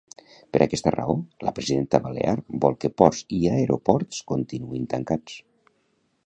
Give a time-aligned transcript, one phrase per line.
[0.55, 1.15] Per aquesta raó,
[1.47, 2.33] la presidenta balear
[2.65, 5.39] vol que ports i aeroports continuïn tancats.